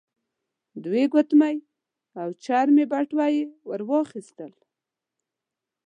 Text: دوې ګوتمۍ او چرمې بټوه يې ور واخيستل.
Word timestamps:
دوې 0.83 1.03
ګوتمۍ 1.13 1.57
او 2.21 2.27
چرمې 2.43 2.85
بټوه 2.91 3.27
يې 3.35 3.43
ور 3.67 3.81
واخيستل. 3.89 4.51